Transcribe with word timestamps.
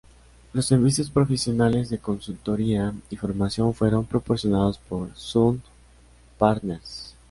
Los 0.53 0.65
servicios 0.65 1.11
profesionales, 1.11 1.91
de 1.91 1.99
consultoría 1.99 2.91
y 3.11 3.17
formación 3.17 3.71
fueron 3.71 4.03
proporcionados 4.03 4.79
por 4.79 5.15
"Sun 5.15 5.61
Partners". 6.39 7.13